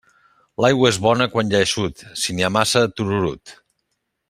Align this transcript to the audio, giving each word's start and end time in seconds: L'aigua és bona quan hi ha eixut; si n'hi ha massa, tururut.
L'aigua 0.63 0.89
és 0.93 0.97
bona 1.07 1.27
quan 1.35 1.51
hi 1.51 1.59
ha 1.59 1.61
eixut; 1.67 2.03
si 2.23 2.35
n'hi 2.39 2.47
ha 2.49 2.53
massa, 2.57 2.83
tururut. 3.01 3.55